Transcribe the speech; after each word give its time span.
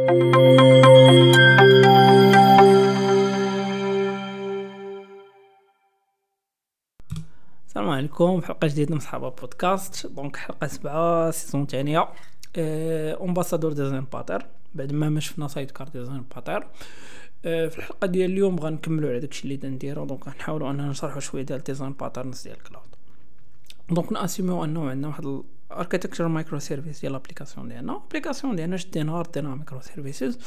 السلام 0.00 0.18
عليكم 7.88 8.40
في 8.40 8.46
حلقة 8.46 8.68
جديدة 8.68 8.94
من 8.94 9.00
صحابة 9.00 9.28
بودكاست. 9.28 10.06
donc 10.06 10.36
حلقة 10.36 10.66
سبعة 10.66 11.30
saison 11.30 11.66
ثانية 11.66 12.08
ambassador 13.20 13.72
design 13.72 13.88
pattern 13.88 14.46
بعد 14.74 14.92
ما 14.92 15.08
ما 15.08 15.20
شفنا 15.20 15.48
sidecar 15.48 16.04
design 16.04 16.33
pattern 16.33 16.66
أه 17.44 17.68
في 17.68 17.78
الحلقة 17.78 18.06
ديال 18.06 18.30
اليوم 18.30 18.58
غنكملوا 18.58 19.10
على 19.10 19.20
داكشي 19.20 19.44
اللي 19.44 19.56
دنديرو. 19.56 20.04
donc 20.04 20.26
غنحاولوا 20.26 20.70
أننا 20.70 20.88
نشرحوا 20.88 21.20
شوية 21.20 21.42
ديال 21.42 21.62
design 21.62 21.92
patterns 21.92 22.42
ديال 22.42 22.56
ال 22.56 22.61
cloud 22.61 22.88
donc 23.90 24.12
ناسيميو 24.12 24.64
أنه 24.64 24.90
عندنا 24.90 25.08
واحد 25.08 25.42
ال 25.72 26.28
architecture 26.28 26.58
microservice 26.58 27.00
ديال 27.00 27.12
l'application 27.12 27.68
ديالنا. 27.68 27.92
L'application 27.92 28.56
ديالنا 28.56 28.76
شديناها 28.76 29.22
رديناها 29.22 29.54
microservices 29.54 30.38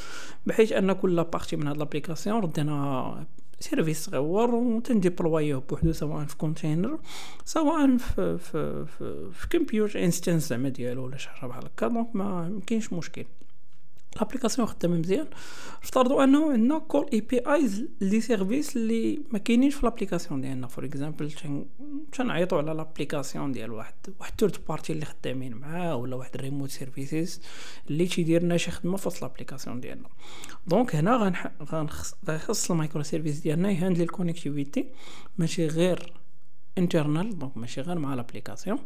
بحيث 0.46 0.72
أن 0.72 0.94
كل 0.94 1.24
partie 1.24 1.56
من 1.56 1.68
هاد 1.68 1.78
l'application 1.78 2.40
رديناها 2.40 3.26
service 3.60 4.06
صغير 4.06 4.56
وتنديبلوايوه 4.56 5.64
بوحدو 5.70 5.92
سواء 5.92 6.26
في 6.26 6.38
container 6.38 7.00
سواء 7.46 7.98
في 7.98 8.38
في 8.38 8.86
في, 8.86 9.32
في 9.32 9.48
compute 9.50 10.04
instance 10.04 10.50
زعما 10.50 10.70
ديالو 10.70 11.06
ولا 11.06 11.18
شي 11.18 11.30
حاجة 11.30 11.50
بحال 11.50 11.66
هكا. 11.66 11.88
donc 11.88 12.16
ما 12.16 12.60
كاينش 12.68 12.94
مشكل. 12.94 13.26
l'application 14.16 14.68
خدامه 14.68 14.98
مزيان. 14.98 15.28
افترضوا 15.84 16.24
انه 16.24 16.52
عندنا 16.52 16.80
call 16.80 17.10
APIs 17.14 17.86
les 18.02 18.22
services 18.22 18.76
اللي 18.76 19.20
ما 19.32 19.40
كاينينش 19.40 19.76
في 19.76 19.86
l'application 19.86 20.42
ديالنا. 20.42 20.68
for 20.68 20.86
example 20.86 21.32
تنعيطوا 22.12 22.58
على 22.58 22.74
l'application 22.74 23.52
ديال 23.52 23.72
واحد 23.72 23.94
واحد 24.20 24.34
third 24.40 24.58
party 24.70 24.94
اللي 24.94 25.06
خدامين 25.06 25.54
معاه 25.54 25.96
ولا 25.96 26.16
واحد 26.16 26.38
remote 26.38 26.70
services 26.70 27.42
اللي 27.90 28.08
تيدير 28.08 28.44
لنا 28.44 28.58
شي 28.58 28.72
خدمة 28.72 28.98
في 28.98 29.20
l'application 29.22 29.80
ديالنا. 29.80 30.10
donc 30.68 30.96
هنا 30.96 31.34
غنخص 32.28 32.72
ال 32.72 33.04
microservice 33.04 33.40
ديالنا 33.40 33.72
يهاندلي 33.72 34.04
ال 34.04 34.10
connectivity 34.10 34.86
ماشي 35.38 35.68
غير 35.68 36.14
internal 36.78 37.40
donc 37.40 37.58
ماشي 37.58 37.82
غير 37.82 38.00
مع 38.00 38.16
l'application 38.16 38.80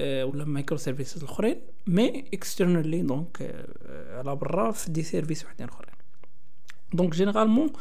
ولا 0.00 0.44
microservices 0.44 1.22
الاخرين 1.22 1.60
mais 1.86 2.24
externally 2.34 3.02
donc 3.02 3.64
على 4.10 4.36
برا 4.36 4.70
في 4.70 4.90
des 4.90 5.02
services 5.02 5.44
وحدين 5.44 5.68
أخرين. 5.68 5.94
donc 6.94 7.14
généralement 7.14 7.72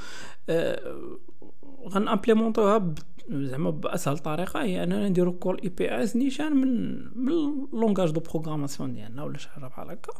غنامبليمونطوها 1.88 2.94
زعما 3.30 3.70
بأسهل 3.70 4.18
طريقة 4.18 4.64
هي 4.64 4.84
أننا 4.84 5.10
نديرو 5.10 5.34
call 5.34 5.62
APIs 5.64 6.16
نيشان 6.16 6.56
من 6.56 7.02
من 7.18 7.32
langage 7.74 8.12
de 8.12 8.20
programmation 8.20 8.94
ديالنا 8.94 9.24
ولا 9.24 9.38
شي 9.38 9.50
حاجة 9.50 9.66
بحال 9.66 9.90
هكا. 9.90 10.14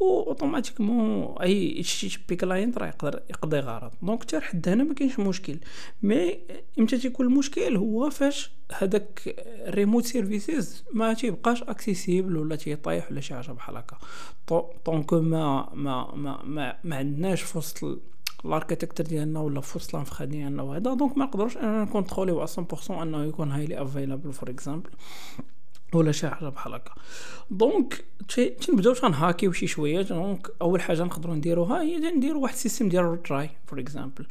و 0.00 0.22
automatiquement 0.22 1.34
أي 1.42 1.80
HTTP 1.80 2.36
client 2.36 2.78
راه 2.78 2.86
يقدر 2.86 3.22
يقضي 3.30 3.58
غرض. 3.58 3.92
donc 4.02 4.22
حتى 4.22 4.38
لحد 4.38 4.68
هنا 4.68 4.84
ما 4.84 4.94
كاينش 4.94 5.18
مشكل. 5.18 5.58
mais 6.02 6.38
إمتى 6.78 6.98
تيكون 6.98 7.26
المشكل 7.26 7.76
هو 7.76 8.10
فاش 8.10 8.50
هذاك 8.72 9.34
ال 9.68 9.73
remote 9.73 10.04
services 10.04 10.84
ما 10.92 11.14
تيبقاش 11.14 11.62
accessible 11.62 12.36
ولا 12.36 12.56
تيطيح 12.56 13.10
ولا 13.10 13.20
شي 13.20 13.34
حاجة 13.34 13.52
بحال 13.52 13.76
هكا. 13.76 13.98
donc 14.84 15.12
ما 15.12 15.70
ما 15.74 16.14
ما 16.14 16.42
ما, 16.42 16.76
ما 16.84 16.96
عندناش 16.96 17.42
في 17.42 17.58
وسط 17.58 17.98
ال 18.44 18.49
architecture 18.49 19.04
ديالنا 19.04 19.40
ولا 19.40 19.60
في 19.60 19.78
وسط 19.78 19.94
ال 19.94 19.99
infra 19.99 20.24
ديالنا 20.24 20.62
وهذا 20.62 20.94
donc 20.94 21.18
ما 21.18 21.24
نقدروش 21.24 21.56
اننا 21.56 21.84
نكونتروليو 21.84 22.46
100% 22.46 22.90
انه 22.90 23.24
يكون 23.24 23.52
highly 23.52 23.82
available 23.82 24.32
for 24.32 24.50
example 24.50 24.90
ولا 25.94 26.12
شي 26.12 26.28
حاجة 26.28 26.48
بحال 26.48 26.74
هكا 26.74 26.92
donc 27.50 28.04
تنبداو 28.60 28.94
تنهاكيو 28.94 29.52
شي 29.52 29.66
شوية 29.66 30.02
donc 30.02 30.50
اول 30.62 30.80
حاجة 30.80 31.04
نقدروا 31.04 31.34
نديروها 31.34 31.82
هي 31.82 31.96
نديرو 31.96 32.42
واحد 32.42 32.54
ال 32.54 32.58
système 32.58 32.88
ديال 32.88 33.04
retry 33.04 33.50
for 33.66 33.80
example 33.80 34.26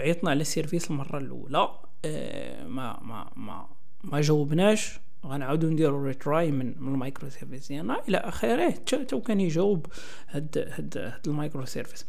عيطنا 0.00 0.30
على 0.30 0.40
ال 0.40 0.46
service 0.46 0.90
المره 0.90 1.18
الاولى 1.18 1.68
أه 2.04 2.66
ما 2.66 3.00
ما 3.02 3.30
ما 3.36 3.66
ما 4.04 4.20
جاوبناش 4.20 5.00
غنعاودو 5.26 5.68
نديرو 5.68 6.04
retry 6.04 6.50
من 6.50 6.74
من 6.78 6.94
ال 6.94 7.28
microservice 7.28 7.68
ديالنا 7.68 8.00
إلى 8.08 8.16
اخره 8.16 8.70
حتى 8.70 9.20
كان 9.20 9.40
يجاوب 9.40 9.86
هاد 10.28 10.72
هاد 10.76 11.20
ال 11.26 11.64
microservice 11.64 12.06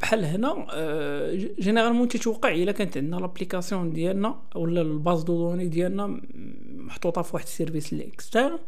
بحال 0.00 0.24
هنا 0.24 0.66
généralement 1.58 2.08
تيتوقع 2.08 2.52
إلا 2.54 2.72
كانت 2.72 2.96
عندنا 2.96 3.16
l'application 3.16 3.92
ديالنا 3.92 4.40
ولا 4.54 4.80
ال 4.80 4.88
base 4.88 5.22
de 5.22 5.48
données 5.48 5.68
ديالنا 5.68 6.20
محطوطة 6.76 7.22
في 7.22 7.30
واحد 7.34 7.46
ال 7.46 7.52
service 7.52 7.92
اللي 7.92 8.06
externe 8.06 8.58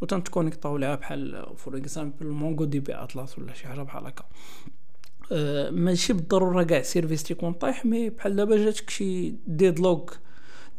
و 0.00 0.06
تنتكونيكطاو 0.06 0.76
ليها 0.76 0.94
بحال 0.94 1.46
for 1.56 1.76
example 1.76 2.26
MongoDB 2.26 2.94
Atlas 2.94 3.38
ولا 3.38 3.54
شي 3.54 3.66
حاجة 3.66 3.82
بحال 3.82 4.06
هكا. 4.06 4.24
أه 5.32 5.70
ماشي 5.70 6.12
بالضرورة 6.12 6.62
كاع 6.62 6.78
ال 6.78 6.84
service 6.84 7.22
تيكون 7.22 7.52
طايح 7.52 7.86
mais 7.86 8.10
بحال 8.10 8.36
دابا 8.36 8.56
جاتك 8.56 8.90
شي 8.90 9.34
deadlock 9.46 10.18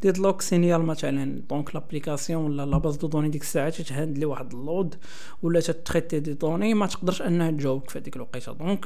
deadlock 0.02 0.42
signal 0.42 0.82
مثلا 0.82 1.42
donc 1.50 1.76
l'application 1.76 2.46
ولا 2.46 2.66
la 2.66 2.78
base 2.78 2.96
de 2.96 3.08
données 3.08 3.30
ديك 3.30 3.42
الساعة 3.42 3.70
تتهندلي 3.70 4.26
واحد 4.26 4.54
ال 4.54 4.62
load 4.62 4.96
ولا 5.44 5.60
تتريتي 5.60 6.20
des 6.20 6.34
données 6.34 6.74
ما 6.74 6.88
تقدرش 6.88 7.22
انها 7.22 7.52
تجاوبك 7.52 7.90
في 7.90 8.00
هذيك 8.00 8.16
الوقيتة. 8.16 8.54
donc 8.54 8.86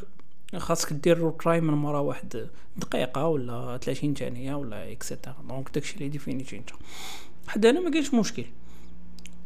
خاصك 0.57 0.93
دير 0.93 1.17
retry 1.17 1.61
من 1.61 1.73
مورا 1.73 1.99
واحد 1.99 2.47
دقيقة 2.77 3.27
ولا 3.27 3.77
30 3.77 4.13
ثانية 4.13 4.55
ولا 4.55 4.91
et 4.91 5.02
cetera 5.02 5.35
donc 5.49 5.69
داكشي 5.73 5.95
اللي 5.95 6.09
ديفينيتي 6.09 6.57
انت 6.57 6.69
حدا 7.47 7.71
هنا 7.71 7.79
ما 7.79 7.89
كاينش 7.91 8.13
مشكل. 8.13 8.45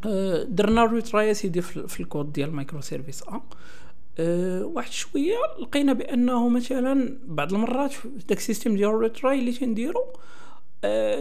أه 0.05 0.43
درنا 0.43 0.85
retry 0.85 1.33
سيدي 1.33 1.61
في 1.61 1.99
الكود 1.99 2.33
ديال 2.33 2.51
microservice 2.53 3.23
أ. 3.23 3.41
أه 4.19 4.65
واحد 4.65 4.91
شوية 4.91 5.35
لقينا 5.61 5.93
بأنه 5.93 6.49
مثلا 6.49 7.17
بعض 7.27 7.53
المرات 7.53 7.93
داك 8.29 8.37
ال 8.37 8.42
système 8.42 8.75
ديال 8.75 8.89
ال 8.89 8.97
retry 8.97 9.39
اللي 9.39 9.51
تنديرو 9.51 10.01
أه 10.01 10.17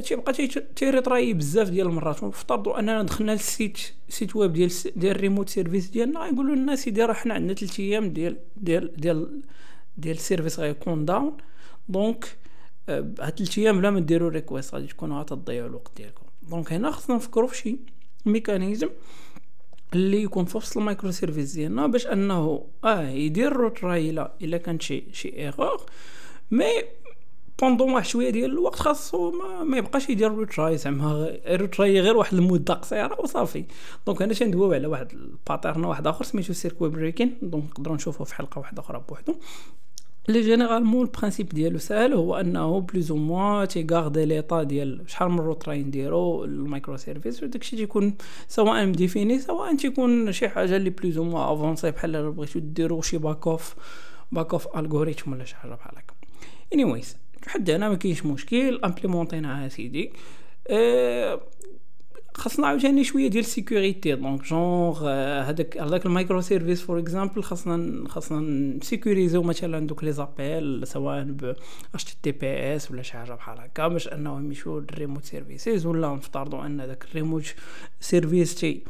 تيبقى 0.04 0.32
تيريتراي 0.76 1.32
بزاف 1.34 1.70
ديال 1.70 1.86
المرات. 1.86 2.22
ونفترضوا 2.22 2.78
أننا 2.78 3.02
دخلنا 3.02 3.32
لل 3.32 3.47
site 3.47 3.78
site 4.08 4.36
web 4.36 4.52
ديال 4.52 4.70
ديال 4.96 5.16
ال 5.16 5.21
remote 5.21 5.48
service 5.48 5.86
ديالنا 5.90 6.26
يقولوا 6.26 6.56
لنا 6.56 6.76
سيدي 6.76 7.04
راه 7.04 7.12
حنا 7.12 7.34
عندنا 7.34 7.54
3 7.54 7.82
أيام 7.82 8.08
ديال 8.08 8.36
ديال 8.56 8.96
ديال 8.96 9.40
ديال 9.96 10.16
ال 10.16 10.22
service 10.22 10.60
غيكون 10.60 11.04
down 11.04 11.36
donc 11.88 12.36
هاد 12.88 13.34
3 13.38 13.62
أيام 13.62 13.78
بلا 13.80 13.90
ما 13.90 14.00
ديروا 14.00 14.30
request 14.30 14.74
غادي 14.74 14.86
تكونوا 14.86 15.20
غتضيعوا 15.20 15.68
الوقت 15.68 15.90
ديالكم. 15.96 16.26
donc 16.42 16.72
هنا 16.72 16.90
خصنا 16.90 17.16
نفكروا 17.16 17.48
في 17.48 17.56
شي 17.56 17.76
mécanisme 18.26 18.88
اللي 19.94 20.22
يكون 20.22 20.44
في 20.44 20.56
وسط 20.56 20.76
ال 20.76 21.10
microservice 21.10 21.52
ديالنا 21.52 21.86
باش 21.86 22.06
أنه 22.06 22.66
آه 22.84 23.08
يدير 23.08 23.52
retry 23.52 24.10
إلا 24.42 24.56
كانت 24.56 24.82
شي 24.82 25.04
شي 25.12 25.36
error 25.38 25.86
mais 26.50 26.64
pendant 27.60 27.92
واحد 27.92 28.06
شوية 28.06 28.30
ديال 28.30 28.50
الوقت 28.50 28.78
خاصو 28.78 29.30
ما, 29.30 29.64
ما 29.64 29.76
يبقاش 29.76 30.08
يدير 30.10 30.32
retry 30.32 30.76
زعما 30.76 31.38
retry 31.48 32.00
غير 32.00 32.16
واحد 32.16 32.34
المدة 32.34 32.74
قصيرة 32.74 33.20
وصافي. 33.20 33.64
donc 34.06 34.22
أنا 34.22 34.34
تندويو 34.34 34.72
على 34.72 34.86
واحد 34.86 35.12
ال 35.12 35.21
pattern 35.21 35.84
واحد 35.84 36.06
آخر 36.06 36.24
سميتو 36.24 36.52
circuit 36.52 36.88
breaker 36.88 37.38
donc 37.42 37.64
نقدروا 37.64 37.96
نشوفوه 37.96 38.26
في 38.26 38.34
حلقة 38.34 38.58
واحدة 38.58 38.82
أخرى 38.82 39.04
بوحدو. 39.08 39.34
لي 40.28 40.40
généralement 40.40 41.06
ال 41.06 41.11
principe 41.11 41.54
ديالو 41.54 41.78
ساهل 41.78 42.12
هو 42.12 42.36
أنه 42.36 42.80
plus 42.80 43.10
ou 43.10 43.16
moins 43.16 43.68
تيغاردي 43.68 44.24
l'état 44.24 44.62
ديال 44.62 45.04
شحال 45.06 45.30
من 45.30 45.38
retry 45.38 45.82
نديرو 45.82 46.44
ال 46.44 46.96
microservice 46.96 47.42
وداكشي 47.42 47.76
تيكون 47.76 48.14
سواء 48.48 48.86
مديفيني 48.86 49.38
سواء 49.38 49.76
تيكون 49.76 50.32
شي 50.32 50.48
حاجة 50.48 50.76
اللي 50.76 50.90
plus 50.90 51.18
ou 51.18 51.24
moins 51.24 51.52
avancé 51.52 51.90
بحال 51.90 52.32
بغيتو 52.32 52.58
ديرو 52.58 53.00
شي 53.02 53.18
back 53.18 53.46
off 53.46 53.74
back 54.32 54.52
off 54.52 54.76
algorithm 54.76 55.32
ولا 55.32 55.44
شي 55.44 55.56
حاجة 55.56 55.74
بحال 55.74 55.98
هكا. 55.98 56.14
anyways 56.74 57.16
حد 57.46 57.70
هنا 57.70 57.88
ما 57.88 57.94
كاينش 57.94 58.26
مشكل 58.26 58.80
امبليمونطيناها 58.84 59.68
سيدي 59.68 60.12
أه 60.68 61.40
خاصنا 62.34 62.66
عاوتاني 62.66 63.04
شوية 63.04 63.28
ديال 63.28 63.44
sécurité 63.44 64.14
donc 64.14 64.42
genre 64.42 65.08
هذاك 65.48 65.78
هذاك 65.78 66.06
ال 66.06 66.40
microservice 66.40 66.82
for 66.82 66.98
example 66.98 67.42
خاصنا 67.42 68.08
خاصنا 68.08 68.40
نسيكوريزيو 68.76 69.42
مثلا 69.42 69.86
دوك 69.86 70.04
les 70.04 70.12
appels 70.12 70.86
سواء 70.86 71.24
ب 71.24 71.54
HTTPS 71.94 72.90
ولا 72.90 73.02
شي 73.02 73.12
حاجة 73.12 73.32
بحال 73.32 73.60
هكا 73.60 73.88
باش 73.88 74.08
أنهم 74.08 74.44
يمشيو 74.44 74.78
لل 74.78 74.90
remote 74.90 75.24
services. 75.24 75.86
ولا 75.86 76.14
نفترضوا 76.14 76.66
أن 76.66 76.76
داك 76.76 77.04
ال 77.04 77.11
remote 77.11 77.54
service 78.00 78.54
تي 78.54 78.82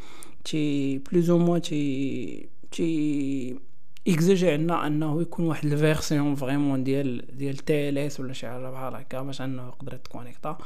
تي 0.45 0.99
plus 0.99 1.31
ou 1.31 1.59
تي 1.59 2.49
تي 2.73 3.59
اكزيجي 4.09 4.51
عندنا 4.51 4.87
إنه 4.87 5.23
يكون 5.23 5.47
واحد 5.47 5.73
ال 5.73 5.80
version 5.80 6.35
vraiment 6.35 6.85
ديال 6.85 7.37
ديال 7.37 7.57
TLS 7.57 8.21
ولا 8.21 8.33
شي 8.33 8.47
حاجة 8.47 8.71
بحال 8.71 8.95
هكا 8.95 9.23
باش 9.23 9.41
إنه 9.41 9.67
يقدر 9.67 9.95
يتكونيكتا 9.95 10.59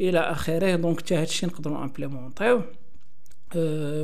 إلى 0.00 0.18
آخره 0.18 0.76
donc 0.76 1.00
حتى 1.00 1.14
هادشي 1.14 1.46
نقدروا 1.46 1.84
امبليمونطيو 1.84 2.62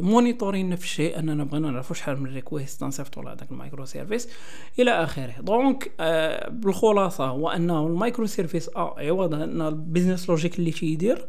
monitoring 0.03 0.69
نفس 0.69 0.83
الشيء 0.83 1.19
أننا 1.19 1.45
بغينا 1.45 1.71
نعرفوا 1.71 1.97
شحال 1.97 2.23
من 2.23 2.35
request 2.35 2.85
نصيفطوا 2.85 3.23
لهذاك 3.23 3.51
ال 3.51 3.85
microservice 3.85 4.29
إلى 4.79 4.91
آخره. 4.91 5.35
donc 5.41 5.91
أه 6.01 6.49
بالخلاصة 6.51 7.27
هو 7.27 7.49
إنه 7.49 7.87
ال 7.87 8.27
microservice 8.27 8.69
أ 8.69 8.95
عوض 8.99 9.35
ان 9.35 9.61
ال 9.61 9.69
business 9.69 10.31
logic 10.31 10.59
اللي 10.59 10.71
تيدير. 10.71 11.27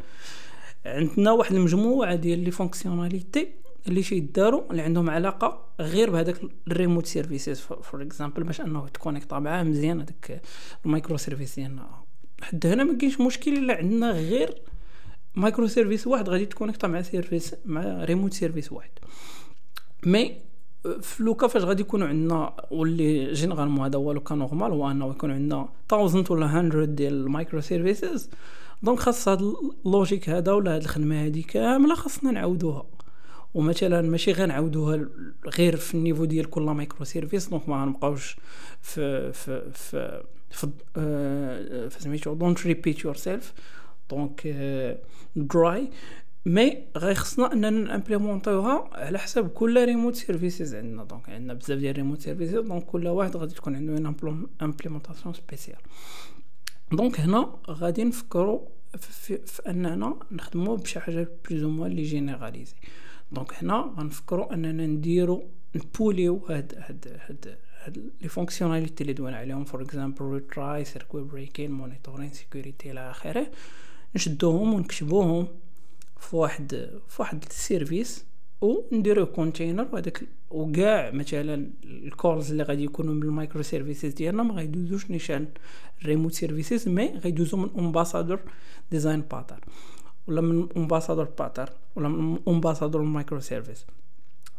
عندنا 0.86 1.32
واحد 1.32 1.56
المجموعة 1.56 2.16
ديال 2.16 2.40
les 2.40 2.52
fonctionnalités 2.52 3.48
اللي 3.88 4.02
تيداروا 4.02 4.72
اللي 4.72 4.82
عندهم 4.82 5.10
علاقة 5.10 5.66
غير 5.80 6.10
بهذاك 6.10 6.42
ال 6.68 6.73
remote 6.73 7.06
services. 7.06 7.60
for 7.60 8.02
example 8.02 8.44
باش 8.44 8.62
أنه 8.62 8.88
تكونيكتا 8.88 9.40
معاه 9.40 9.64
مزيان 9.64 10.00
هذاك 10.00 10.42
ال 10.86 11.18
microservice 11.18 11.56
ديالنا. 11.56 12.04
حد 12.42 12.66
هنا 12.66 12.84
ما 12.84 12.98
كاينش 12.98 13.22
مشكل 13.22 13.58
إلا 13.58 13.78
عندنا 13.78 14.12
غير 14.12 14.62
microservice 15.36 16.08
واحد 16.08 16.30
غادي 16.30 16.46
تكونيكتا 16.46 16.88
مع 16.88 17.02
service 17.02 17.56
مع 17.66 18.04
remote 18.04 18.34
service 18.34 18.72
واحد. 18.72 18.92
mais 20.06 20.36
في 21.02 21.24
le 21.24 21.33
cas 21.33 21.48
فاش 21.48 21.64
غادي 21.64 21.82
يكونوا 21.82 22.08
عندنا 22.08 22.54
واللي 22.72 23.34
généralement 23.34 23.86
هذا 23.86 23.98
هو 23.98 24.12
le 24.12 24.21
cas 24.21 24.36
normal 24.36 24.72
هو 24.72 24.92
أنه 24.92 25.10
يكون 25.10 25.32
عندنا 25.32 25.70
1000 25.94 26.32
ولا 26.32 26.62
100 26.62 26.86
ديال 26.86 27.14
ال 27.14 27.62
microservices 27.62 28.30
donc 28.84 29.00
خاص 29.00 29.28
هاد 29.28 29.42
ال 29.86 29.91
logique 29.91 30.30
هذا 30.30 30.52
ولا 30.52 30.76
هاد 30.76 30.82
الخدمة 30.82 31.26
هادي 31.26 31.42
كاملة 31.42 31.96
خاصنا 31.96 32.32
نعاودوها. 32.32 32.86
ومثلا 33.54 34.02
ماشي 34.02 34.32
غير 34.32 34.48
نعاودوها 34.48 35.10
غير 35.58 35.76
في 35.76 35.96
ال 35.96 36.00
niveau 36.00 36.26
ديال 36.26 36.50
كل 36.50 36.62
microservice 36.62 37.50
donc 37.50 37.70
ما 37.70 37.82
غنبقاوش 37.82 38.36
في 38.82 39.34
في 39.34 39.72
في 39.72 40.24
في, 40.52 40.70
آه 40.98 41.88
في 41.88 42.02
سميتو 42.02 42.34
don't 42.34 42.68
repeat 42.68 43.06
yourself 43.06 43.54
donc 44.10 44.56
DRY 45.36 45.90
mais 46.46 46.78
غيخصنا 46.98 47.54
أننا 47.54 47.70
نامبليمونطيوها 47.70 48.90
على 48.94 49.20
حساب 49.20 49.50
كل 49.50 49.86
remote 49.86 50.16
services 50.16 50.76
عندنا 50.76 51.04
donc 51.04 51.30
عندنا 51.30 51.54
بزاف 51.54 51.80
ديال 51.80 51.96
remote 51.96 52.22
services 52.22 52.54
donc 52.56 52.86
كل 52.86 53.08
واحد 53.08 53.38
غادي 53.38 53.54
تكون 53.54 53.76
عنده 53.76 54.16
implémentation 54.62 55.34
spéciale 55.34 55.78
donc 56.92 57.20
هنا 57.20 57.56
غادي 57.70 58.04
نفكروا 58.04 58.60
في, 58.98 59.38
في 59.38 59.70
أننا 59.70 60.16
نخدموا 60.32 60.78
بشي 60.78 61.00
حاجة 61.00 61.30
plus 61.50 61.64
ou 61.64 61.72
moins 61.72 61.92
les 61.92 62.04
généraliser 62.04 62.76
donc 63.32 63.54
هنا 63.54 63.94
غنفكروا 63.98 64.54
أننا 64.54 64.88
نديروا 64.88 65.42
نبوليو 65.76 66.38
هاد 66.50 66.74
هاد 66.78 67.20
هاد 67.28 67.58
هاد 67.84 68.12
les 68.22 68.28
fonctionnalités 68.28 69.02
اللي 69.02 69.14
دوينا 69.14 69.38
عليهم. 69.38 69.66
for 69.66 69.82
example 69.82 70.26
retry 70.26 70.86
circuit 70.86 71.24
breaking 71.24 71.72
monitoring 71.72 72.32
security 72.34 72.92
إلى 72.92 73.12
آخره. 73.12 73.52
نشدوهم 74.16 74.74
ونكتبوهم 74.74 75.48
في 76.20 76.36
واحد 76.36 76.90
في 77.08 77.22
واحد 77.22 77.44
ال 77.50 77.59
service 77.59 78.26
ونديرو 78.62 79.26
container 79.26 79.88
وهذاك 79.94 80.24
وكاع 80.50 81.12
مثلا 81.12 81.70
ال 81.84 81.95
calls 81.95 82.52
اللي 82.52 82.64
غادي 82.64 82.84
يكونوا 82.84 83.14
من 83.14 83.24
ال 83.24 83.62
microservices 83.62 84.14
ديالنا 84.14 84.44
ما 84.44 84.54
غيدوزوش 84.54 85.12
نيشان 85.12 85.48
remote 86.06 86.34
services 86.34 86.88
mais 86.88 87.08
غيدوزو 87.08 87.58
من 87.58 87.70
ambassador 87.80 88.40
design 88.92 89.22
pattern 89.22 89.60
ولا 90.28 90.42
من 90.42 90.68
ambassador 90.78 91.26
pattern 91.40 91.70
ولا 91.96 92.08
من 92.08 92.40
ambassador 92.48 93.02
microservice 93.02 93.86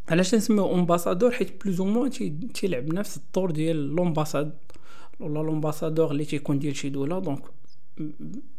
علاش 0.09 0.35
نسميو 0.35 0.75
ambassador 0.75 1.31
حيت 1.31 1.65
plus 1.65 1.81
ou 1.81 1.87
moins 1.87 2.11
تيلعب 2.55 2.95
نفس 2.95 3.17
الدور 3.17 3.51
ديال 3.51 3.77
l'ambassade 3.97 4.53
ولا 5.21 5.39
l'ambassadeur 5.39 6.11
اللي 6.11 6.25
تيكون 6.25 6.59
ديال 6.59 6.77
شي 6.77 6.89
دولة. 6.89 7.19
donc 7.19 7.43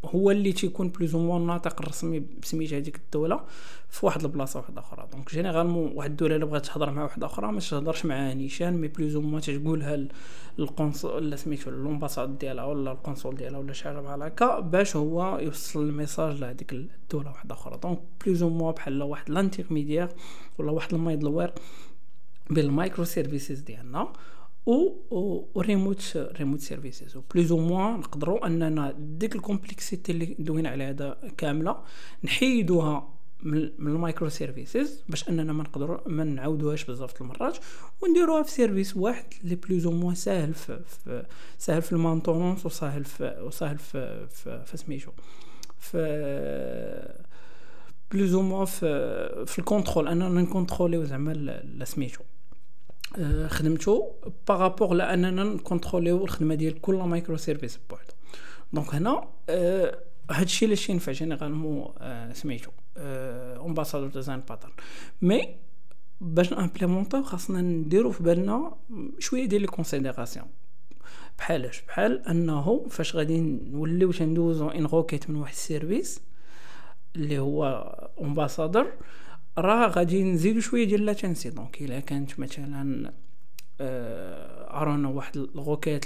هو 0.06 0.32
اللي 0.32 0.54
تيكون 0.54 0.90
plus 0.90 1.16
ou 1.16 1.23
moins 1.23 1.42
الناطق 1.42 1.82
الرسمي 1.82 2.20
بسميت 2.20 2.74
هذيك 2.74 2.96
الدولة 2.96 3.44
في 3.90 4.06
واحد 4.06 4.24
البلاصة 4.24 4.60
واحدة 4.60 4.82
أخرى. 4.82 5.08
donc 5.12 5.32
généralement 5.32 5.92
واحد 5.96 6.10
الدولة 6.10 6.36
اللي 6.36 6.46
بغات 6.46 6.66
تهضر 6.66 6.92
مع 6.92 7.04
واحدة 7.04 7.26
أخرى 7.26 7.52
ما 7.52 7.60
تهضرش 7.60 8.06
مع 8.06 8.34
نيشان 8.34 8.74
mais 8.74 8.88
plus 8.88 9.16
ou 9.16 9.23
moins 9.23 9.42
تقولها 9.42 10.08
القنصل 10.60 11.16
ولا 11.16 11.36
سميتو 11.36 11.72
l'ambassade 11.72 12.38
ديالها 12.38 12.66
ولا 12.66 12.92
القنصل 12.92 13.36
ديالها 13.36 13.60
ولا 13.60 13.74
شي 13.74 13.84
حاجة 13.84 14.00
بحال 14.00 14.24
هكا 14.24 14.60
باش 14.60 14.96
هو 14.96 15.40
يوصل 15.40 15.84
ال 15.84 15.91
message 15.91 16.40
لهذيك 16.40 16.74
الدولة 16.74 17.30
واحدة 17.30 17.56
أخرى. 17.56 17.78
donc 17.78 18.00
plus 18.26 18.44
ou 18.44 18.52
moins 18.52 18.74
بحال 18.74 19.04
واحد 19.04 19.30
l'intermédiaire 19.30 20.10
ولا 20.58 20.72
واحد 20.72 20.94
ال 20.94 21.24
middleware 21.24 21.54
بين 22.50 22.66
ال 22.66 23.04
microservices 23.04 23.60
ديالنا. 23.60 24.14
و 24.66 25.62
remote 25.62 26.60
services 26.60 27.18
plus 27.34 27.52
ou 27.52 27.58
moins 27.58 28.00
نقدروا 28.00 28.48
أننا 28.48 28.96
ديك 29.00 29.36
ال 29.36 29.43
complexité 29.43 30.12
اللي 30.12 30.36
دوينا 30.40 30.70
عليها 30.70 30.90
هذا 30.90 31.18
كاملة 31.38 31.78
نحيدوها 32.24 33.14
من 33.44 33.72
ال 33.80 34.30
microservices 34.30 35.04
باش 35.10 35.30
أننا 35.30 35.54
ما 35.54 35.64
نقدروا 35.64 36.10
ما 36.10 36.24
نعاودوهاش 36.24 36.86
بزاف 36.86 37.22
المرات 37.22 37.58
ونديروها 38.02 38.44
في 38.44 38.52
service 38.52 38.98
واحد 38.98 39.26
اللي 39.44 39.56
plus 39.56 39.86
ou 39.86 39.92
moins 39.92 40.16
ساهل 40.16 40.54
في, 40.54 40.80
في 40.88 41.26
ساهل 41.58 41.82
في 41.82 41.92
ال 41.92 41.98
maintenance 41.98 42.66
وساهل 42.66 43.06
في 43.06 43.38
وساهل 43.42 43.78
في 43.78 44.28
في, 44.28 44.66
في 44.66 44.78
سميتو 44.78 45.12
في 45.80 45.98
plus 48.12 48.34
ou 48.34 48.42
moins 48.42 48.66
في 48.66 49.46
في 49.46 49.60
ال 49.60 49.65
contrôle 49.65 50.08
أننا 50.08 50.42
نكونتروليو 50.42 51.04
زعما 51.04 51.84
سميتو 51.84 52.24
آه، 53.18 53.48
خدمتو 53.48 54.12
par 54.48 54.62
rapport 54.62 54.94
لأننا 54.94 55.44
نكونتروليو 55.44 56.24
الخدمة 56.24 56.56
ديال 56.56 56.82
كل 56.82 56.96
microservice 56.96 57.80
بوحدو. 57.90 58.14
donc 58.74 58.96
هنا 58.96 59.28
آه 59.50 60.00
هادشي 60.32 60.66
اللي 60.66 60.78
ينفع 60.90 61.12
généralement 61.12 61.94
سميتو 62.34 62.72
ambassador 62.98 64.10
design 64.10 64.40
pattern 64.40 64.72
mais 65.22 65.56
باش 66.22 66.54
نامبليمونطيو 66.54 67.24
خاصنا 67.24 67.62
نديرو 67.62 68.12
في 68.12 68.24
بالنا 68.24 68.76
شوية 69.20 69.46
ديال 69.46 69.62
les 69.62 69.68
considérations 69.68 70.46
بحالاش 71.38 71.82
بحال 71.88 72.28
أنه 72.28 72.86
فاش 72.90 73.16
غادي 73.16 73.42
نوليو 73.42 74.12
تندوزو 74.12 74.70
une 74.70 74.86
requête 74.86 75.30
من 75.30 75.36
واحد 75.36 75.54
ال 75.54 75.62
service 75.62 76.22
اللي 77.16 77.40
هو 77.40 77.66
ambassador 78.22 78.92
راه 79.58 79.88
غادي 79.88 80.24
نزيدو 80.24 80.60
شوية 80.60 80.84
ديال 80.84 81.06
latency 81.06 81.50
donc 81.50 81.82
إلا 81.82 82.00
كانت 82.00 82.40
مثلا 82.40 83.14
آه 83.82 84.82
ارانا 84.82 85.10
واحد 85.10 85.38
ال 85.38 85.46
requête 85.46 86.06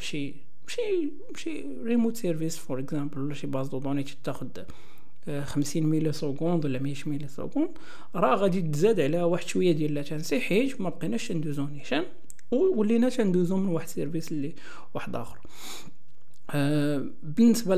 شي 0.00 0.34
شي 0.66 1.10
شي 1.36 1.64
remote 1.82 2.16
service 2.16 2.56
for 2.56 2.78
example 2.78 3.18
ولا 3.18 3.34
شي 3.34 3.46
base 3.46 3.68
de 3.68 3.78
données 3.78 4.04
آه 5.28 5.44
خمسين 5.44 5.86
millisecondes 5.86 6.64
ولا 6.64 6.78
مية 6.78 6.94
millisecondes 7.06 7.70
راه 8.14 8.34
غادي 8.34 8.62
تزاد 8.62 9.00
عليها 9.00 9.24
واحد 9.24 9.46
شوية 9.46 9.72
ديال 9.72 9.94
latency 9.94 10.40
حيت 10.40 10.80
ما 10.80 10.88
بقيناش 10.88 11.32
ندوزو 11.32 11.66
نيشان 11.66 12.04
ولينا 12.50 13.08
تندوزو 13.08 13.56
من 13.56 13.68
واحد 13.68 13.88
service 13.88 14.32
اللي 14.32 14.54
واحد 14.94 15.16
آخر. 15.16 15.38
بالنسبة 17.22 17.74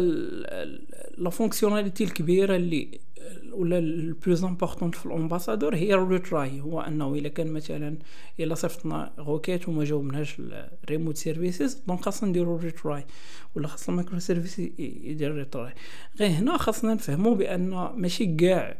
la 1.18 1.30
fonctionnalité 1.30 2.04
الكبيرة 2.04 2.56
اللي 2.56 3.00
ولا 3.52 3.78
ال 3.78 3.91
plus 3.91 4.44
importante 4.44 4.90
في 4.90 5.06
ال 5.06 5.12
ambassador 5.12 5.74
هي 5.74 5.94
ال 5.94 6.05
retry 6.05 6.60
هو 6.60 6.80
أنه 6.80 7.14
إلا 7.14 7.28
كان 7.28 7.52
مثلا 7.52 7.98
إلا 8.40 8.54
صيفطنا 8.54 9.12
requête 9.18 9.68
وما 9.68 9.84
جاوبناش 9.84 10.36
ال 10.38 10.49
remote 10.49 11.16
services 11.16 11.74
donc 11.88 12.00
خاصنا 12.00 12.28
نديرو 12.30 12.56
retry 12.56 13.06
ولا 13.54 13.68
خاصنا 13.68 13.88
ال 13.88 14.18
microservice 14.18 14.58
يدير 14.78 15.34
retry 15.34 15.72
غير 16.20 16.30
هنا 16.30 16.56
خاصنا 16.56 16.94
نفهمو 16.94 17.34
بأن 17.34 17.70
ماشي 17.96 18.36
كاع 18.36 18.78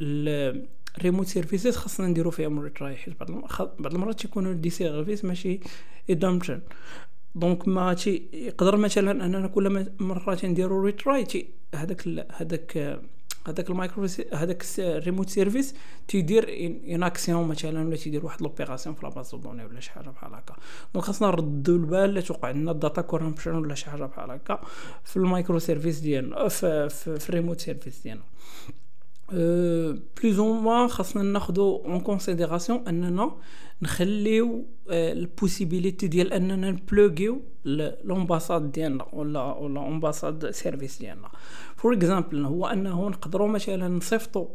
ال 0.00 0.18
remote 0.18 1.26
services 1.26 1.76
خاصنا 1.76 2.06
نديرو 2.06 2.30
فيهم 2.30 2.60
retry 2.60 2.96
حيت 2.96 3.14
بعض 3.78 3.94
المرات 3.94 4.20
تيكونوا 4.20 4.52
des 4.52 4.70
services 4.70 5.24
ماشي 5.24 5.60
idempotent 6.10 6.60
donc 7.34 7.68
ما 7.68 7.94
تي 7.94 8.28
يقدر 8.32 8.76
مثلا 8.76 9.24
أننا 9.24 9.48
كل 9.48 9.86
مره 10.00 10.34
تنديرو 10.34 10.84
retry 10.84 11.24
تي 11.24 11.48
هذاك 11.74 12.08
هذاك 12.32 13.00
هذاك 13.48 13.70
المايكرو 13.70 14.06
هذاك 14.32 14.64
ال 14.78 14.85
remote 14.85 15.30
service 15.30 15.74
تيدير 16.08 16.48
une 16.88 17.02
action 17.02 17.48
مثلا 17.48 17.86
ولا 17.86 17.96
تيدير 17.96 18.24
واحد 18.24 18.42
l'opération 18.42 18.94
في 18.94 19.06
la 19.06 19.15
base 19.15 19.34
de 19.34 19.41
données 19.41 19.64
ولا 19.64 19.80
شي 19.80 19.90
حاجة 19.90 20.08
بحال 20.08 20.34
هكا. 20.34 20.56
donc 20.94 21.04
خاصنا 21.04 21.28
نردو 21.28 21.76
البال 21.76 22.14
لا 22.14 22.20
توقع 22.20 22.50
لنا 22.50 22.72
data 22.72 23.02
corruption 23.02 23.54
ولا 23.54 23.74
شي 23.74 23.90
حاجة 23.90 24.04
بحال 24.04 24.30
هكا 24.30 24.60
في 25.04 25.16
ال 25.16 25.58
microservice 25.58 25.98
ديالنا 25.98 26.48
في, 26.48 26.88
في, 26.88 27.18
في 27.18 27.28
ال 27.28 27.33
remote 27.33 27.60
service 27.60 28.00
ديالنا. 28.02 28.24
plus 29.32 30.38
ou 30.38 30.52
moins 30.52 30.88
خاصنا 30.88 31.22
ناخدو 31.22 31.76
en 31.76 32.00
considération 32.00 32.88
أننا 32.88 33.36
نخليو 33.82 34.66
ال 34.90 35.00
possibilité 35.00 36.06
ديال 36.06 36.32
أننا 36.32 36.70
نبلوغيو 36.70 37.42
l'ambassade 38.04 38.72
ديالنا 38.72 39.06
ولا 39.12 39.42
ولا 39.42 39.88
ambassade 39.88 40.50
service 40.50 40.98
ديالنا. 40.98 41.28
for 41.76 41.94
example 41.94 42.44
هو 42.44 42.66
أنه 42.66 43.08
نقدروا 43.08 43.48
مثلا 43.48 43.88
نصيفطوا 43.88 44.46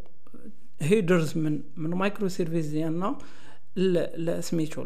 headers 0.80 1.38
من 1.38 1.62
من 1.78 1.90
microservice 1.90 2.66
ديالنا 2.66 3.18
سميتو 4.40 4.84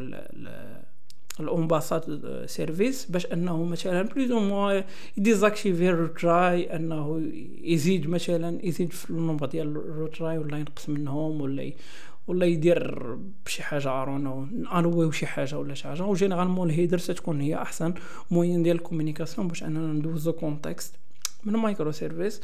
ال 1.39 1.48
ambassade 1.48 2.21
service 2.45 3.05
باش 3.05 3.25
أنه 3.25 3.63
مثلا 3.63 4.01
plus 4.01 4.31
ou 4.31 4.39
moins 4.39 4.81
يديزاكتيفي 5.17 5.89
ال 5.89 6.04
retry 6.04 6.75
أنه 6.75 7.31
يزيد 7.61 8.09
مثلا 8.09 8.65
يزيد 8.65 8.93
في 8.93 9.09
ال 9.09 9.14
number 9.14 9.45
ديال 9.45 9.67
ال 9.67 9.79
retry 9.79 10.37
ولا 10.37 10.57
ينقص 10.57 10.89
منهم 10.89 11.41
ولا 11.41 11.71
ولا 12.27 12.45
يدير 12.45 13.17
بشي 13.45 13.63
حاجة 13.63 14.01
ارونا 14.01 14.47
انويو 14.73 15.11
شي 15.11 15.25
حاجة 15.25 15.59
ولا 15.59 15.73
شي 15.73 15.87
حاجة. 15.87 16.03
و 16.03 16.08
généralement 16.08 16.69
ال 16.69 16.73
header 16.73 16.97
تكون 16.97 17.41
هي 17.41 17.55
أحسن 17.55 17.93
moyen 18.31 18.63
ديال 18.63 18.75
ال 18.75 18.80
communication 18.80 19.47
باش 19.47 19.63
أننا 19.63 19.93
ندوزو 19.93 20.33
context 20.33 20.95
من 21.43 21.53
micro 21.53 21.91
service 21.91 22.41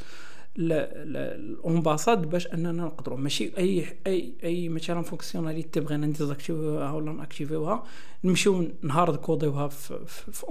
ل 0.58 0.75
ambassade 0.75 2.30
باش 2.30 2.48
اننا 2.48 2.72
نقدروا. 2.72 3.18
ماشي 3.18 3.52
اي 3.58 3.86
اي 4.08 4.34
اي 4.44 4.70
مثلا 4.70 5.02
fonctionnalité 5.02 5.80
بغينا 5.80 6.08
نديزاكتيفيوها 6.08 6.92
ولا 6.92 7.12
ناكتيفيوها 7.12 7.84
نمشيو 8.24 8.68
نهارد 8.82 9.16
كوديوها 9.16 9.68
في, 9.68 10.06
في, 10.06 10.32
في 10.32 10.46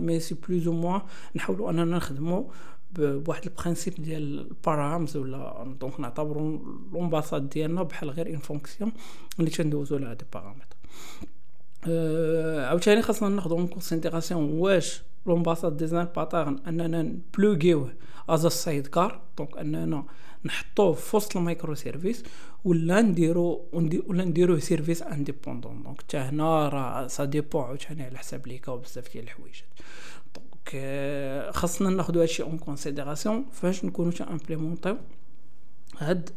mais 0.00 0.20
c'est 0.20 0.36
plus 0.48 0.66
ou 0.66 0.72
moins 0.72 1.00
نحاولوا 1.36 1.70
أننا 1.70 1.84
نخدموا 1.84 2.44
بواحد 2.98 3.44
ال 3.46 3.51
principe 3.51 3.94
ديال 3.94 4.38
ال 4.38 4.49
params 4.49 5.16
ولا 5.16 5.74
donc 5.80 6.00
نعتبروا 6.00 6.58
l'ambassade 6.92 7.48
ديالنا 7.48 7.82
بحال 7.82 8.10
غير 8.10 8.26
une 8.26 8.38
fonction 8.38 8.92
اللي 9.38 9.50
تندوزو 9.50 9.96
لها 9.96 10.14
des 10.14 10.24
paramètres 10.32 10.76
عاوتاني 12.68 13.02
خاصنا 13.02 13.28
ناخذ 13.28 13.50
en 13.50 13.66
considération 13.66 14.58
واش 14.58 15.02
l'ambassade 15.26 15.76
design 15.76 16.04
pattern 16.16 16.58
أننا 16.66 17.02
نبلوغيوه 17.02 17.92
as 18.28 18.46
sidecar 18.46 19.20
donc 19.38 19.58
أننا 19.58 20.04
نحطوه 20.44 20.92
في 20.92 21.16
وسط 21.16 21.36
ال 21.36 21.42
micro 21.42 21.74
service 21.74 22.24
ولا 22.64 23.00
نديرو 23.00 23.68
ولا 24.06 24.24
نديروه 24.24 24.58
service 24.58 25.02
indépendant 25.02 25.82
donc 25.82 26.00
حتى 26.00 26.16
هنا 26.16 26.68
راه 26.68 27.06
ça 27.06 27.24
dépend 27.24 27.64
عاوتاني 27.64 28.02
على 28.02 28.18
حساب 28.18 28.46
les 28.46 28.59
cas 28.59 28.72
وبزاف 28.72 29.12
ديال 29.12 29.24
الحوايج 29.24 29.54
donc 30.34 31.52
خاصنا 31.54 31.90
ناخدو 31.90 32.20
هادشي 32.20 32.42
en 32.42 32.58
considération 32.58 33.46
فاش 33.52 33.84
نكونو 33.84 34.10
تا 34.10 34.30
امبليمونطيو 34.30 34.96
هاد 35.98 36.30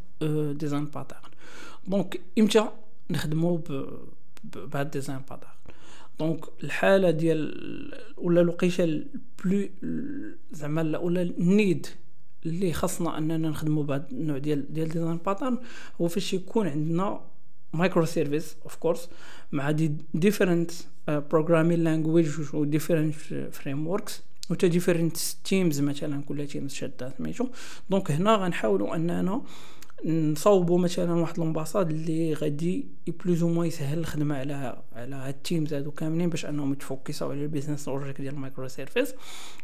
design 0.58 0.86
pattern 0.86 1.32
donc 1.88 2.22
إمتى 2.40 2.68
نخدمو 3.10 3.62
بهاد 4.44 4.92
design 4.92 5.20
pattern 5.30 5.52
donc 6.20 6.46
الحالة 6.64 7.12
ديال 7.12 7.94
ولا 8.18 8.42
الوقيته 8.42 9.04
بلو 9.46 9.70
زعما 10.52 10.98
ولا 10.98 11.22
ال 11.22 11.35
need 11.35 11.88
اللي 12.46 12.74
خاصنا 12.74 13.18
أننا 13.18 13.50
نخدموا 13.50 13.84
بهذا 13.84 14.08
النوع 14.12 14.38
ديال 14.38 14.74
ديال 14.74 14.90
design 14.90 15.18
pattern 15.18 15.58
هو 16.02 16.08
فاش 16.08 16.34
يكون 16.34 16.68
عندنا 16.68 17.22
micro 17.74 18.06
service 18.06 18.56
of 18.64 18.76
course 18.76 19.10
مع 19.52 19.72
des 19.72 19.92
different 20.14 20.72
programming 21.08 21.84
language 21.84 22.30
و 22.54 22.64
different 22.64 23.16
frameworks 23.52 24.22
و 24.50 24.54
تا 24.54 24.68
different 24.68 25.18
teams 25.44 25.82
مثلا 25.82 26.24
كل 26.24 26.48
team 26.48 26.68
شاده 26.68 27.14
سميتو. 27.18 27.48
donc 27.90 28.12
هنا 28.12 28.36
غنحاولوا 28.36 28.96
أننا 28.96 29.42
نصاوبوا 30.06 30.80
مثلا 30.80 31.14
واحد 31.14 31.38
l'ambassade 31.38 31.90
اللي 31.90 32.34
غادي 32.34 32.88
plus 33.08 33.44
ou 33.44 33.50
moins 33.50 33.68
يسهل 33.68 34.00
الخدمة 34.00 34.36
على 34.36 34.82
على 34.94 35.16
هاد 35.16 35.34
ال 35.34 35.40
teams 35.40 35.74
هادو 35.74 35.92
كاملين 35.92 36.30
باش 36.30 36.46
انهم 36.46 36.74
يتفوكسوا 36.74 37.32
على 37.32 37.44
ال 37.44 37.48
business 37.48 37.88
logic 37.88 38.22
ديال 38.22 38.34
ال 38.34 38.39
micro 38.39 38.68
service 38.68 39.14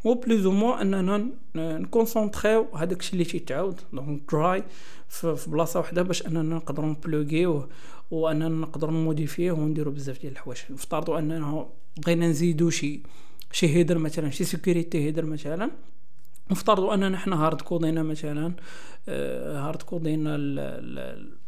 و 0.04 0.14
plus 0.14 0.48
ou 0.48 0.61
moins 0.61 0.94
اننا 0.94 1.30
نكونسونطريو 1.56 2.68
هذاك 2.76 3.00
الشيء 3.00 3.14
اللي 3.14 3.26
تيتعاود. 3.26 3.82
donc 3.94 4.22
dry 4.32 4.64
في 5.10 5.38
بلاصة 5.48 5.80
واحدة 5.80 6.02
باش 6.02 6.28
اننا 6.28 6.56
نقدروا 6.56 6.90
نبلوغيوه 6.90 7.70
واننا 8.12 8.50
نقدروا 8.50 8.94
نموديفيه 8.94 9.52
ونديروا 9.52 9.94
بزاف 9.94 10.22
ديال 10.22 10.32
الحوايج. 10.32 10.60
نفترضوا 10.70 11.20
اننا 11.20 11.68
بغينا 11.98 12.28
نزيدو 12.28 12.70
شي 12.70 13.02
شي 13.52 13.68
header 13.68 13.98
مثلا 13.98 14.30
شي 14.30 14.44
security 14.44 15.06
header 15.06 15.26
مثلا. 15.26 15.72
نفترضوا 16.52 16.94
اننا 16.94 17.18
حنا 17.18 17.46
hard 17.46 17.62
كودينا 17.62 18.04
مثلا 18.04 18.54
hard 19.08 19.82
كودينا 19.82 20.36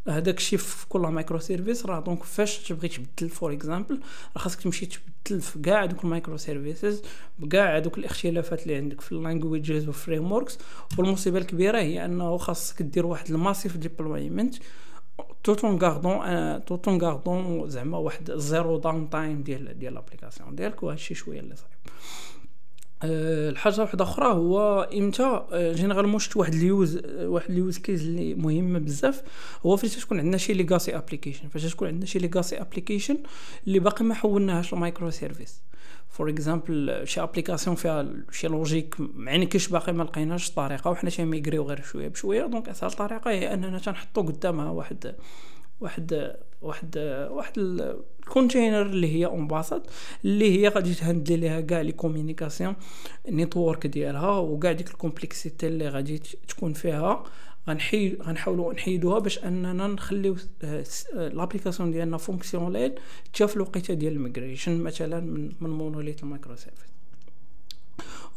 هذاك 0.07 0.37
الشيء 0.37 0.59
في 0.59 0.87
كل 0.87 0.99
micro 0.99 1.39
service 1.39 1.85
راه 1.85 1.99
donc 1.99 2.23
فاش 2.23 2.57
تبغي 2.57 2.87
تبدل 2.87 3.29
for 3.29 3.53
example 3.53 3.99
راه 4.35 4.41
خاصك 4.41 4.61
تمشي 4.61 4.85
تبدل 4.85 5.41
في 5.41 5.59
كاع 5.59 5.85
دوك 5.85 6.03
ال 6.03 6.09
micro 6.09 6.37
services 6.37 7.01
بكاع 7.39 7.79
دوك 7.79 7.97
الاختلافات 7.97 8.63
اللي 8.63 8.75
عندك 8.75 9.01
في 9.01 9.11
ال 9.11 9.17
languages 9.17 9.74
وال 9.74 9.87
frameworks 9.87 10.57
والمصيبة 10.97 11.37
الكبيرة 11.37 11.79
هي 11.79 12.05
أنه 12.05 12.37
خاصك 12.37 12.81
دير 12.81 13.05
واحد 13.05 13.31
ال 13.31 13.37
massive 13.37 13.77
deployment 13.77 14.55
tout 15.43 15.66
en 15.66 15.77
gardant 15.77 16.65
tout 16.65 16.89
en 16.89 17.01
gardant 17.01 17.69
زعما 17.69 17.97
واحد 17.97 18.31
zero 18.31 18.77
downtime 18.77 19.43
ديال 19.43 19.79
ديال 19.79 19.93
l'application 19.93 20.55
ديالك 20.55 20.83
وهادشي 20.83 21.15
شوية 21.15 21.39
اللي 21.39 21.55
صعيب. 21.55 21.77
الحاجة 23.03 23.81
واحدة 23.81 24.03
أخرى 24.03 24.33
هو 24.33 24.81
إمتى 24.93 25.41
généralement 25.53 26.19
شفت 26.19 26.37
واحد 26.37 26.53
ال 26.53 26.65
use 26.65 27.01
واحد 27.21 27.49
ال 27.51 27.58
use 27.58 27.77
case 27.77 28.01
اللي 28.01 28.33
مهمه 28.33 28.79
بزاف 28.79 29.23
هو 29.65 29.77
فاش 29.77 29.95
تكون 29.95 30.19
عندنا 30.19 30.37
شي 30.37 30.53
legacy 30.53 30.97
application 30.97 31.47
فاش 31.47 31.73
تكون 31.73 31.87
عندنا 31.87 32.05
شي 32.05 32.19
legacy 32.19 32.61
application 32.61 33.17
اللي 33.67 33.79
باقي 33.79 34.05
ما 34.05 34.13
حولناهاش 34.13 34.73
ل 34.73 34.79
micro 34.79 35.09
service 35.09 35.61
for 36.09 36.29
example 36.29 37.01
شي 37.03 37.21
application 37.21 37.75
فيها 37.75 38.13
شي 38.31 38.47
logique 38.47 38.95
كاش 39.51 39.67
باقي 39.67 39.93
ما 39.93 40.03
لقيناش 40.03 40.51
طريقة 40.51 40.91
وحنا 40.91 41.09
تيميغريو 41.09 41.63
غير 41.63 41.81
شوية 41.81 42.07
بشوية 42.07 42.45
donc 42.45 42.69
اسهل 42.69 42.91
طريقه 42.91 43.31
هي 43.31 43.53
أننا 43.53 43.79
تنحطو 43.79 44.21
قدامها 44.21 44.69
واحد 44.69 45.15
واحد 45.79 46.35
واحد 46.61 46.97
واحد 47.31 47.57
ال 47.57 47.69
container 47.69 48.81
اللي 48.81 49.15
هي 49.15 49.25
ambassade 49.25 49.81
اللي 50.25 50.59
هي 50.59 50.67
غادي 50.67 50.93
تهندلي 50.93 51.37
ليها 51.37 51.61
كاع 51.61 51.81
les 51.81 51.91
communications 51.91 52.75
network 53.29 53.87
ديالها 53.87 54.37
وكاع 54.37 54.71
ديك 54.71 54.87
ال 54.87 54.94
complexity 54.94 55.67
اللي 55.67 55.89
غادي 55.89 56.17
تكون 56.47 56.73
فيها. 56.73 57.23
غنحيد 57.69 58.21
غنحاولوا 58.21 58.73
نحيدوها 58.73 59.19
باش 59.19 59.43
أننا 59.43 59.87
نخليو 59.87 60.35
l'application 61.13 61.91
ديالنا 61.91 62.17
fonctionnelle 62.17 62.93
حتى 63.25 63.47
في 63.47 63.55
الوقيتة 63.55 63.93
ديال 63.93 64.13
ال 64.13 64.20
migration 64.20 64.81
مثلا 64.81 65.19
من 65.19 65.51
من 65.61 65.69
monolithe 65.69 66.23
ل 66.23 66.28
micro 66.28 66.55
service 66.55 66.96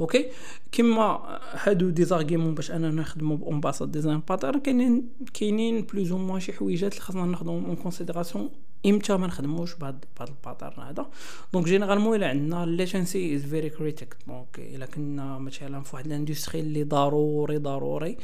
okay 0.01 0.27
كما 0.73 1.39
هادو 1.53 1.91
des 1.91 2.05
arguments 2.05 2.55
باش 2.55 2.71
اننا 2.71 2.91
نخدمو 2.91 3.37
ب 3.37 3.42
ambassade 3.42 3.93
design 3.93 4.23
pattern 4.29 4.61
كاينين 4.61 5.09
كاينين 5.35 5.83
plus 5.83 6.13
ou 6.13 6.19
moins 6.19 6.41
شي 6.41 6.53
حويجات 6.53 6.93
اللي 6.93 7.05
خاصنا 7.05 7.25
ناخدهم 7.25 7.65
en 7.65 7.77
considération 7.77 8.51
إمتى 8.87 9.17
ما 9.17 9.27
نخدموش 9.27 9.75
بهاد 9.75 10.05
بهاد 10.19 10.29
ال 10.29 10.35
pattern 10.35 10.83
هذا 10.83 11.07
donc 11.53 11.67
généralement 11.67 12.17
الا 12.17 12.29
عندنا 12.29 12.67
latency 12.67 13.35
is 13.35 13.43
very 13.43 13.71
critique 13.71 14.17
donc 14.27 14.59
الا 14.59 14.87
كنا 14.87 15.39
مثلا 15.39 15.83
في 15.83 15.97
واحد 15.97 16.07
ال 16.07 16.13
industry 16.13 16.61
اللي 16.61 16.83
ضروري 16.83 17.59
ضروري 17.59 18.17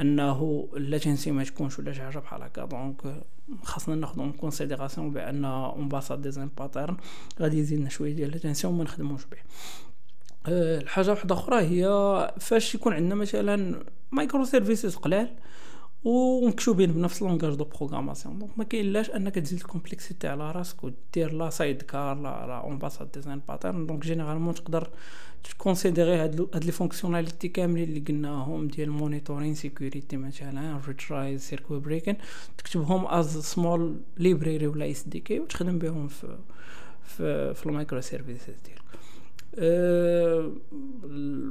انه 0.00 0.68
ال 0.76 0.83
latency 0.83 1.30
ما 1.30 1.44
تكونش 1.44 1.78
ولا 1.78 1.92
شي 1.92 2.02
حاجة 2.02 2.18
بحال 2.18 2.42
هكا 2.42 2.64
donc 2.64 3.22
خاصنا 3.62 3.94
ناخذ 3.94 4.20
en 4.20 4.32
considération 4.32 5.10
بأن 5.10 5.44
ambassade 5.44 6.22
design 6.22 6.50
pattern 6.58 6.96
غادي 7.40 7.58
يزيدنا 7.58 7.88
شوية 7.88 8.12
ديال 8.12 8.30
latency 8.30 8.78
ما 8.78 8.84
نخدموش 8.84 9.24
به 9.24 9.38
الحاجة 10.48 11.10
واحدة 11.10 11.34
أخرى 11.34 11.60
هي 11.60 11.84
فاش 12.40 12.74
يكون 12.74 12.92
عندنا 12.92 13.14
مثلا 13.14 13.82
micro 14.12 14.44
services 14.44 14.94
قلال 14.96 15.28
ومكتوبين 16.04 16.92
بنفس 16.92 17.22
langage 17.22 17.54
de 17.54 17.64
programmation 17.64 18.38
donc 18.38 18.58
ما 18.58 18.64
كاينلاش 18.64 19.10
أنك 19.10 19.34
تزيد 19.34 19.58
ال 19.58 19.64
complexity 19.64 20.28
على 20.28 20.52
راسك 20.52 20.84
ودير 20.84 21.32
لا 21.32 21.50
sidecar 21.50 22.14
لا 22.14 22.46
لا 22.46 22.58
un 22.58 22.78
design 23.14 23.40
pattern 23.48 23.86
donc 23.86 24.02
généralement 24.02 24.54
تقدر 24.54 24.90
تكونسيديري 25.44 26.16
هاد 26.16 26.64
les 26.64 26.72
fonctionnalités 26.72 27.48
كاملين 27.48 27.88
اللي 27.88 28.00
قلناهم 28.00 28.68
ديال 28.68 28.90
monitoring 28.90 29.54
security 29.54 30.16
مثلا 30.16 30.80
retries 30.88 31.40
circuit 31.40 31.80
breaking 31.80 32.16
تكتبهم 32.58 33.06
as 33.06 33.38
small 33.38 34.00
library 34.16 34.66
ولا 34.66 34.90
SDK 34.90 35.40
وتخدم 35.40 35.78
بهم 35.78 36.08
في 36.08 36.38
في 37.04 37.54
في 37.54 37.66
ال 37.66 37.72
micro 37.72 38.00
services 38.00 38.54
ديالك. 38.64 38.82
أه 39.54 40.52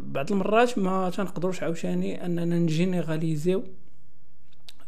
بعض 0.03 0.31
المرات 0.31 0.77
ما 0.77 1.09
تنقدروش 1.09 1.63
عاوتاني 1.63 2.25
أننا 2.25 2.59
نجينيراليزيو 2.59 3.63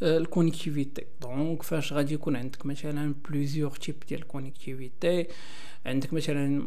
ال 0.02 0.09
connectivity. 0.09 1.06
donc 1.22 1.64
فاش 1.64 1.94
غادي 1.94 2.14
يكون 2.14 2.36
عندك 2.36 2.66
مثلا 2.66 3.16
plusieurs 3.30 3.72
types 3.72 3.96
ديال 4.10 4.20
ال 4.22 4.30
connectivity 4.30 5.28
عندك 5.86 6.14
مثلا 6.14 6.64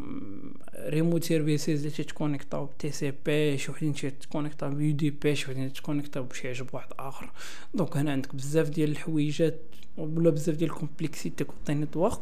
remote 0.85 1.23
services 1.23 1.69
اللي 1.69 1.89
تيتكونيكطاو 1.89 2.69
TCP 2.79 3.57
شي 3.57 3.71
وحدين 3.71 3.93
تيتكونيكطاو 3.93 4.69
ب 4.69 4.95
UDP 4.95 5.35
شي 5.35 5.51
وحدين 5.51 5.73
تيتكونيكطاو 5.73 6.23
بشي 6.23 6.49
عجب 6.49 6.67
واحد 6.73 6.89
آخر. 6.99 7.31
donc 7.73 7.97
هنا 7.97 8.11
عندك 8.11 8.35
بزاف 8.35 8.69
ديال 8.69 8.91
الحويجات 8.91 9.59
ولا 9.97 10.29
بزاف 10.29 10.55
ديال 10.55 10.69
ال 10.69 10.76
complexity 10.76 11.43
côté 11.43 11.73
network 11.73 12.19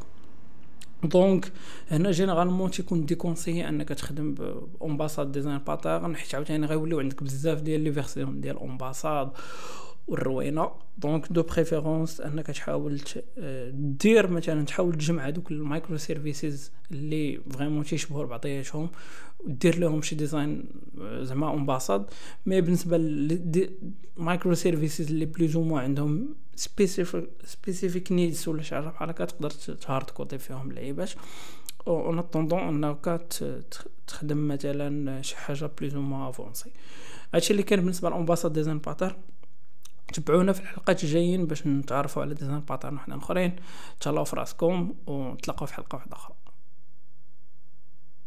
donc 1.03 1.51
هنا 1.91 2.11
généralement 2.11 2.71
تيكون 2.71 3.05
déconseillé 3.05 3.69
أنك 3.69 3.89
تخدم 3.89 4.33
ب 4.81 4.86
ambassade 4.86 5.31
design 5.31 5.57
pattern 5.57 6.15
حيت 6.15 6.35
عاوتاني 6.35 6.65
غيوليو 6.65 6.99
عندك 6.99 7.23
بزاف 7.23 7.61
ديال 7.61 7.81
les 7.81 7.91
versions 7.93 8.41
ديال 8.41 8.59
ambassade 8.59 9.29
والروينة. 10.07 10.71
donc 10.97 11.31
de 11.31 11.43
préférence 11.43 12.21
أنك 12.21 12.47
تحاول 12.47 13.01
دير 13.73 14.31
مثلا 14.31 14.65
تحاول 14.65 14.93
تجمع 14.93 15.27
هذوك 15.27 15.51
ال 15.51 15.59
micro 15.59 15.97
services 15.97 16.71
اللي 16.91 17.41
vraiment 17.49 17.83
تيشبهوا 17.83 18.25
بعضياتهم 18.25 18.89
ودير 19.39 19.79
لهم 19.79 20.01
شي 20.01 20.15
design 20.15 20.65
زعما 21.21 21.53
ambassade 21.53 22.05
mais 22.45 22.61
بالنسبة 22.61 22.97
لل 22.97 23.42
micro 23.42 24.53
services 24.53 25.11
اللي 25.11 25.25
plus 25.25 25.57
عندهم 25.57 26.35
specific 26.55 27.29
specific 27.45 28.11
needs 28.11 28.49
ولا 28.49 28.61
شي 28.61 28.75
حاجة 28.75 28.87
بحال 28.87 29.09
هكا 29.09 29.25
تقدر 29.25 29.49
ت 29.49 29.61
hard 29.61 30.09
كودي 30.09 30.37
فيهم 30.37 30.71
لعيبات 30.71 31.11
en 31.87 32.19
attendant 32.19 32.59
انك 32.59 33.21
تخدم 34.07 34.47
مثلا 34.47 35.21
شي 35.21 35.37
حاجة 35.37 35.71
plus 35.79 35.95
ou 35.95 36.29
avancée 36.29 36.71
هادشي 37.33 37.51
اللي 37.51 37.63
كان 37.63 37.79
بالنسبة 37.79 38.09
ل 38.09 38.13
ambassade 38.13 38.53
design 38.53 38.79
pattern 38.79 39.15
تبعونا 40.13 40.53
في 40.53 40.61
الحلقات 40.61 41.03
الجايين 41.03 41.45
باش 41.45 41.67
نتعرفوا 41.67 42.21
على 42.21 42.33
design 42.33 42.59
pattern 42.59 42.95
وحنا 42.95 43.17
آخرين. 43.17 43.55
تهلاو 44.01 44.23
في 44.23 44.35
راسكم 44.35 44.93
ونتلاقاو 45.07 45.65
في 45.65 45.73
حلقة 45.73 45.95
واحدة 45.95 46.15
أخرى. 46.15 46.35